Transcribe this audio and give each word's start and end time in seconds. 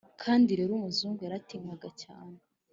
kandi 0.23 0.49
rero 0.59 0.71
umuzungu 0.75 1.19
yaratinywaga 1.23 1.89
cyane. 2.01 2.37